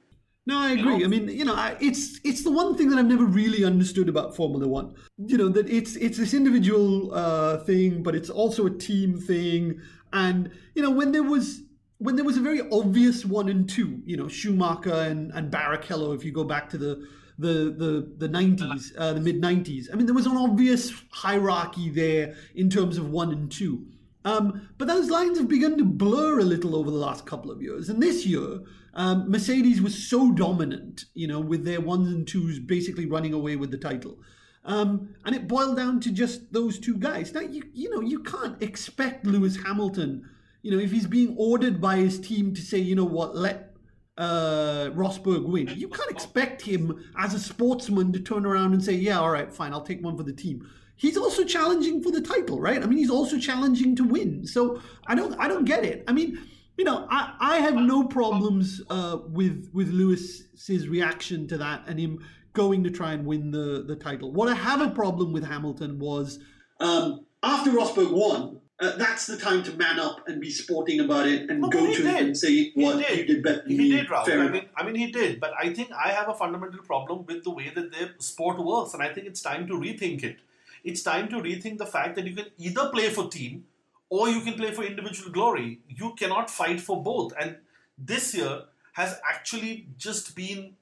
No, 0.49 0.59
I 0.59 0.71
agree. 0.71 1.05
I 1.05 1.09
mean, 1.09 1.29
you 1.29 1.45
know, 1.45 1.55
I, 1.55 1.77
it's 1.79 2.21
it's 2.25 2.43
the 2.43 2.51
one 2.51 2.75
thing 2.75 2.89
that 2.89 2.99
I've 2.99 3.05
never 3.05 3.27
really 3.27 3.65
understood 3.65 4.09
about 4.09 4.35
Formula 4.35 4.67
One. 4.67 4.95
You 5.19 5.37
know, 5.37 5.51
that 5.51 5.69
it's 5.69 5.95
it's 5.97 6.17
this 6.17 6.33
individual 6.33 7.13
uh, 7.13 7.59
thing, 7.59 8.03
but 8.03 8.15
it's 8.15 8.31
also 8.31 8.65
a 8.65 8.71
team 8.71 9.21
thing. 9.21 9.79
And 10.15 10.51
you 10.75 10.83
know, 10.83 10.91
when 10.91 11.13
there 11.13 11.23
was 11.23 11.61
when 11.99 12.17
there 12.17 12.25
was 12.25 12.39
a 12.39 12.41
very 12.41 12.63
obvious 12.73 13.27
one 13.27 13.51
and 13.51 13.69
two, 13.69 14.01
you 14.07 14.17
know, 14.17 14.27
Schumacher 14.27 14.95
and 14.95 15.33
and 15.35 15.53
Barrichello, 15.53 16.17
if 16.17 16.25
you 16.25 16.33
go 16.33 16.45
back 16.45 16.71
to 16.71 16.79
the 16.79 17.07
the 17.39 17.75
the 17.77 18.15
the 18.17 18.29
nineties, 18.29 18.95
uh, 18.97 19.13
the 19.13 19.21
mid 19.21 19.43
nineties. 19.43 19.91
I 19.93 19.97
mean, 19.97 20.07
there 20.07 20.15
was 20.15 20.25
an 20.25 20.39
obvious 20.39 20.91
hierarchy 21.11 21.91
there 21.91 22.37
in 22.55 22.71
terms 22.71 22.97
of 22.97 23.11
one 23.11 23.33
and 23.33 23.53
two. 23.53 23.85
Um, 24.25 24.69
but 24.79 24.89
those 24.89 25.11
lines 25.11 25.39
have 25.39 25.49
begun 25.49 25.77
to 25.77 25.85
blur 25.85 26.41
a 26.41 26.45
little 26.45 26.75
over 26.75 26.91
the 26.91 26.97
last 26.97 27.27
couple 27.27 27.51
of 27.51 27.63
years. 27.63 27.89
And 27.91 28.03
this 28.03 28.27
year, 28.27 28.61
um, 28.99 29.31
Mercedes 29.31 29.81
was 29.81 30.09
so 30.09 30.33
dominant, 30.33 31.05
you 31.15 31.29
know, 31.29 31.39
with 31.39 31.65
their 31.65 31.81
ones 31.81 32.09
and 32.09 32.27
twos 32.27 32.59
basically 32.59 33.07
running 33.07 33.33
away 33.33 33.55
with 33.55 33.71
the 33.71 33.79
title. 33.79 34.19
Um, 34.65 35.15
and 35.25 35.37
it 35.37 35.47
boiled 35.47 35.77
down 35.77 36.01
to 36.01 36.11
just 36.11 36.53
those 36.53 36.81
two 36.81 36.97
guys. 36.97 37.33
Now, 37.33 37.43
you, 37.43 37.63
you 37.73 37.95
know, 37.95 38.01
you 38.01 38.25
can't 38.25 38.61
expect 38.61 39.25
Lewis 39.25 39.57
Hamilton, 39.63 40.29
you 40.63 40.73
know, 40.73 40.79
if 40.83 40.91
he's 40.91 41.07
being 41.07 41.37
ordered 41.39 41.81
by 41.81 41.99
his 41.99 42.19
team 42.19 42.53
to 42.55 42.61
say, 42.61 42.79
you 42.79 42.97
know 42.97 43.05
what, 43.05 43.37
let 43.37 43.77
uh, 44.19 44.91
Rosberg 44.93 45.47
win. 45.47 45.69
You 45.77 45.87
can't 45.87 46.11
expect 46.11 46.63
him 46.63 47.05
as 47.17 47.35
a 47.35 47.39
sportsman 47.39 48.13
to 48.15 48.19
turn 48.19 48.45
around 48.45 48.73
and 48.73 48.85
say, 48.85 48.95
yeah, 48.95 49.21
all 49.21 49.31
right, 49.31 49.55
fine, 49.55 49.73
I'll 49.73 49.83
take 49.83 50.03
one 50.03 50.17
for 50.17 50.25
the 50.25 50.33
team 50.33 50.69
he's 50.99 51.17
also 51.17 51.45
challenging 51.45 52.03
for 52.03 52.11
the 52.11 52.21
title, 52.21 52.61
right? 52.61 52.83
I 52.83 52.87
mean, 52.87 52.99
he's 52.99 53.09
also 53.09 53.39
challenging 53.39 53.95
to 53.95 54.03
win. 54.03 54.45
So 54.49 54.83
I 55.07 55.15
don't, 55.15 55.33
I 55.39 55.47
don't 55.47 55.65
get 55.65 55.85
it. 55.85 56.03
I 56.09 56.13
mean, 56.13 56.39
you 56.79 56.85
know, 56.85 57.07
I, 57.11 57.35
I 57.41 57.57
have 57.59 57.75
no 57.75 58.05
problems 58.05 58.81
uh, 58.89 59.19
with 59.27 59.69
with 59.75 59.91
Lewis's 59.91 60.89
reaction 60.89 61.47
to 61.49 61.59
that 61.59 61.83
and 61.89 61.99
him 61.99 62.25
going 62.55 62.85
to 62.85 62.91
try 62.91 63.13
and 63.13 63.27
win 63.27 63.51
the 63.51 63.85
the 63.87 63.97
title. 63.97 64.33
What 64.33 64.49
I 64.49 64.55
have 64.55 64.81
a 64.81 64.91
problem 64.91 65.33
with 65.33 65.45
Hamilton 65.45 65.99
was 65.99 66.39
um, 66.81 67.27
after 67.43 67.71
Rosberg 67.73 68.11
won. 68.13 68.61
Uh, 68.81 68.95
that's 68.97 69.27
the 69.27 69.37
time 69.37 69.61
to 69.65 69.73
man 69.73 69.99
up 69.99 70.19
and 70.29 70.41
be 70.41 70.49
sporting 70.53 71.01
about 71.01 71.27
it 71.27 71.51
and 71.51 71.61
No, 71.63 71.69
go 71.69 71.85
to 71.85 71.97
did. 72.01 72.07
him 72.07 72.27
and 72.27 72.37
say 72.37 72.71
what 72.77 73.05
he 73.05 73.23
you 73.23 73.27
did 73.27 73.43
better 73.43 73.63
than 73.63 73.71
He 73.73 73.77
me. 73.77 73.91
did, 73.91 74.07
Rahul. 74.07 74.49
I 74.49 74.49
mean, 74.53 74.67
I 74.77 74.85
mean, 74.87 74.95
he 74.95 75.11
did. 75.11 75.41
But 75.41 75.51
I 75.59 75.73
think 75.75 75.91
I 75.91 76.11
have 76.11 76.29
a 76.29 76.35
fundamental 76.35 76.85
problem 76.85 77.27
with 77.27 77.43
the 77.43 77.51
way 77.51 77.73
that 77.75 77.91
the 77.91 78.11
sport 78.23 78.57
works, 78.65 78.95
and 78.95 79.03
I 79.03 79.13
think 79.13 79.27
it's 79.27 79.43
time 79.43 79.67
to 79.67 79.75
rethink 79.75 80.23
it. 80.23 80.37
It's 80.85 81.03
time 81.03 81.29
to 81.31 81.39
rethink 81.39 81.79
the 81.79 81.87
fact 81.87 82.15
that 82.15 82.25
you 82.29 82.37
can 82.37 82.47
either 82.57 82.89
play 82.91 83.09
for 83.11 83.27
team 83.29 83.65
or 84.11 84.29
you 84.29 84.41
can 84.41 84.55
play 84.55 84.73
for 84.73 84.83
individual 84.85 85.31
glory. 85.31 85.81
You 85.89 86.15
cannot 86.19 86.51
fight 86.51 86.81
for 86.81 87.03
both. 87.03 87.33
And 87.41 87.57
this 87.97 88.35
year 88.35 88.63
has 88.95 89.19
actually 89.29 89.89
just 89.97 90.35
been 90.35 90.75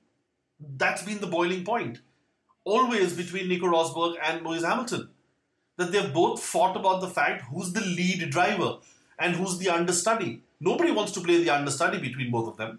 that's 0.76 1.02
been 1.02 1.20
the 1.20 1.26
boiling 1.26 1.64
point. 1.64 2.00
Always 2.64 3.12
between 3.12 3.48
Nico 3.48 3.66
Rosberg 3.66 4.16
and 4.22 4.44
Lewis 4.44 4.64
Hamilton. 4.64 5.10
That 5.76 5.92
they've 5.92 6.12
both 6.12 6.42
fought 6.42 6.76
about 6.76 7.02
the 7.02 7.08
fact 7.08 7.42
who's 7.50 7.72
the 7.72 7.82
lead 7.82 8.30
driver 8.30 8.78
and 9.18 9.36
who's 9.36 9.58
the 9.58 9.68
understudy. 9.68 10.40
Nobody 10.58 10.90
wants 10.90 11.12
to 11.12 11.20
play 11.20 11.42
the 11.42 11.50
understudy 11.50 11.98
between 12.00 12.30
both 12.30 12.48
of 12.48 12.56
them. 12.56 12.78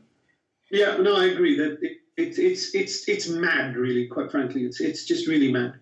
Yeah, 0.71 0.97
no, 0.97 1.15
I 1.15 1.25
agree 1.25 1.57
that 1.57 1.77
it, 1.81 1.97
it's 2.17 2.39
it's 2.39 2.73
it's 2.73 3.07
it's 3.07 3.29
mad, 3.29 3.75
really. 3.75 4.07
Quite 4.07 4.31
frankly, 4.31 4.65
it's 4.65 4.81
it's 4.81 5.05
just 5.05 5.27
really 5.27 5.51
mad. 5.51 5.75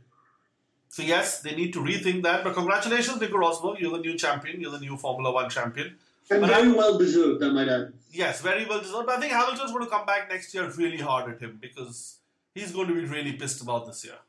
So 0.95 1.03
yes, 1.03 1.41
they 1.41 1.53
need 1.53 1.73
to 1.73 1.81
rethink 1.81 2.23
that. 2.23 2.45
But 2.45 2.53
congratulations, 2.53 3.19
Nico 3.19 3.35
Rosberg. 3.35 3.81
You're 3.81 3.91
the 3.97 4.03
new 4.07 4.17
champion. 4.17 4.61
You're 4.61 4.71
the 4.71 4.79
new 4.79 4.95
Formula 4.95 5.29
One 5.29 5.49
champion. 5.49 5.87
And 6.31 6.39
But 6.39 6.49
very 6.49 6.69
I- 6.69 6.73
well 6.81 6.97
deserved, 6.97 7.43
I 7.43 7.49
might 7.49 7.67
add. 7.67 7.91
Yes, 8.13 8.39
very 8.39 8.63
well 8.63 8.79
deserved. 8.79 9.05
But 9.07 9.17
I 9.17 9.19
think 9.19 9.33
Hamilton's 9.33 9.73
going 9.73 9.83
to 9.83 9.89
come 9.89 10.05
back 10.05 10.29
next 10.29 10.53
year 10.53 10.71
really 10.77 11.01
hard 11.09 11.29
at 11.33 11.41
him 11.41 11.57
because 11.61 12.19
he's 12.53 12.71
going 12.71 12.87
to 12.87 12.93
be 12.93 13.03
really 13.03 13.33
pissed 13.33 13.61
about 13.61 13.87
this 13.87 14.05
year. 14.05 14.19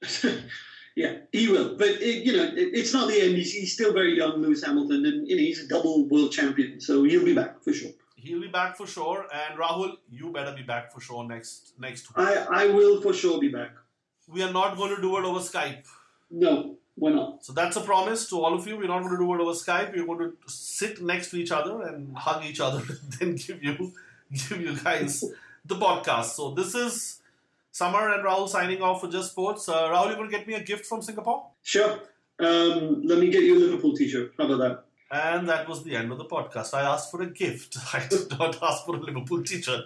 yeah, 0.96 1.16
he 1.30 1.48
will. 1.48 1.76
But 1.76 1.88
it, 1.88 2.24
you 2.24 2.32
know, 2.34 2.44
it, 2.44 2.68
it's 2.80 2.94
not 2.94 3.08
the 3.08 3.20
end. 3.20 3.36
He's, 3.36 3.52
he's 3.52 3.74
still 3.74 3.92
very 3.92 4.16
young, 4.16 4.40
Lewis 4.40 4.64
Hamilton, 4.64 5.04
and 5.04 5.28
you 5.28 5.36
know, 5.36 5.42
he's 5.42 5.62
a 5.62 5.68
double 5.68 6.08
world 6.08 6.32
champion, 6.32 6.80
so 6.80 7.04
he'll 7.04 7.22
be 7.32 7.34
back 7.34 7.62
for 7.62 7.74
sure. 7.74 7.90
He'll 8.16 8.40
be 8.40 8.48
back 8.48 8.78
for 8.78 8.86
sure. 8.86 9.26
And 9.30 9.58
Rahul, 9.58 9.98
you 10.10 10.32
better 10.32 10.52
be 10.56 10.62
back 10.62 10.90
for 10.90 11.02
sure 11.02 11.22
next 11.28 11.74
next 11.78 12.08
week. 12.16 12.26
I 12.26 12.62
I 12.62 12.66
will 12.68 13.02
for 13.02 13.12
sure 13.12 13.38
be 13.38 13.48
back. 13.48 13.72
We 14.28 14.42
are 14.42 14.52
not 14.52 14.76
going 14.76 14.94
to 14.94 15.00
do 15.00 15.16
it 15.18 15.24
over 15.24 15.40
Skype. 15.40 15.84
No, 16.30 16.76
why 16.96 17.12
not? 17.12 17.44
So 17.44 17.52
that's 17.52 17.76
a 17.76 17.80
promise 17.80 18.28
to 18.30 18.36
all 18.36 18.54
of 18.54 18.66
you. 18.66 18.76
We're 18.76 18.88
not 18.88 19.00
going 19.00 19.12
to 19.12 19.18
do 19.18 19.34
it 19.34 19.40
over 19.40 19.52
Skype. 19.52 19.96
We're 19.96 20.04
going 20.06 20.32
to 20.32 20.36
sit 20.46 21.02
next 21.02 21.30
to 21.30 21.36
each 21.36 21.52
other 21.52 21.82
and 21.82 22.16
hug 22.16 22.44
each 22.44 22.60
other 22.60 22.78
and 22.88 23.12
then 23.12 23.34
give 23.36 23.62
you 23.62 23.92
give 24.32 24.60
you 24.60 24.76
guys 24.76 25.24
the 25.64 25.76
podcast. 25.76 26.34
So 26.36 26.52
this 26.52 26.74
is 26.74 27.20
Summer 27.70 28.12
and 28.12 28.24
Rahul 28.24 28.48
signing 28.48 28.82
off 28.82 29.02
for 29.02 29.08
Just 29.08 29.32
Sports. 29.32 29.68
Uh, 29.68 29.88
Rahul, 29.88 30.10
you 30.10 30.16
going 30.16 30.30
to 30.30 30.36
get 30.36 30.46
me 30.46 30.54
a 30.54 30.62
gift 30.62 30.86
from 30.86 31.02
Singapore? 31.02 31.46
Sure. 31.62 32.00
Um, 32.38 33.02
let 33.04 33.18
me 33.18 33.30
get 33.30 33.42
you 33.44 33.56
a 33.56 33.60
Liverpool 33.60 33.94
t-shirt. 33.94 34.32
How 34.38 34.44
about 34.44 34.58
that? 34.58 34.84
And 35.10 35.48
that 35.48 35.68
was 35.68 35.84
the 35.84 35.94
end 35.94 36.10
of 36.10 36.18
the 36.18 36.24
podcast. 36.24 36.74
I 36.74 36.82
asked 36.82 37.10
for 37.10 37.22
a 37.22 37.26
gift. 37.26 37.76
I 37.94 38.06
did 38.08 38.30
not 38.30 38.62
ask 38.62 38.84
for 38.84 38.96
a 38.96 39.00
Liverpool 39.00 39.42
t-shirt. 39.42 39.84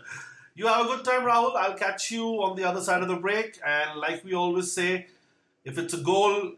You 0.61 0.67
have 0.67 0.85
a 0.85 0.89
good 0.91 1.07
time, 1.07 1.23
Rahul. 1.23 1.57
I'll 1.57 1.73
catch 1.73 2.11
you 2.11 2.23
on 2.43 2.55
the 2.55 2.65
other 2.65 2.83
side 2.83 3.01
of 3.01 3.09
the 3.09 3.17
break. 3.17 3.59
And 3.67 3.99
like 3.99 4.23
we 4.23 4.35
always 4.35 4.71
say, 4.71 5.07
if 5.65 5.79
it's 5.79 5.95
a 5.95 6.03
goal, 6.03 6.53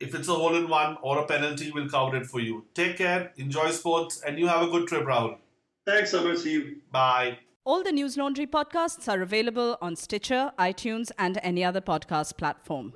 if 0.00 0.14
it's 0.14 0.28
a 0.28 0.34
hole 0.34 0.54
in 0.54 0.68
one 0.68 0.98
or 1.00 1.16
a 1.20 1.24
penalty, 1.26 1.70
we'll 1.70 1.88
cover 1.88 2.18
it 2.18 2.26
for 2.26 2.40
you. 2.40 2.66
Take 2.74 2.98
care, 2.98 3.32
enjoy 3.38 3.70
sports, 3.70 4.20
and 4.20 4.38
you 4.38 4.48
have 4.48 4.68
a 4.68 4.70
good 4.70 4.86
trip, 4.86 5.06
Rahul. 5.06 5.38
Thanks, 5.86 6.10
Summer. 6.10 6.36
See 6.36 6.52
you. 6.52 6.76
Bye. 6.92 7.38
All 7.64 7.82
the 7.82 7.90
Newslaundry 7.90 8.46
podcasts 8.46 9.10
are 9.10 9.22
available 9.22 9.78
on 9.80 9.96
Stitcher, 9.96 10.52
iTunes, 10.58 11.10
and 11.18 11.40
any 11.42 11.64
other 11.64 11.80
podcast 11.80 12.36
platform. 12.36 12.92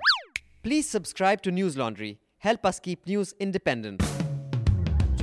Please 0.63 0.87
subscribe 0.87 1.41
to 1.45 1.51
Newslaundry. 1.51 2.19
Help 2.41 2.67
us 2.67 2.79
keep 2.79 3.07
news 3.07 3.33
independent. 3.41 4.03